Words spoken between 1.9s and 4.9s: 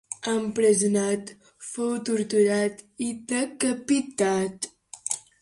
torturat i decapitat.